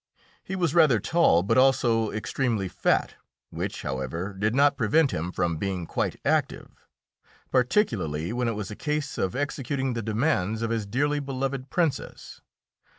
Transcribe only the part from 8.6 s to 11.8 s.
a case of executing the demands of his dearly beloved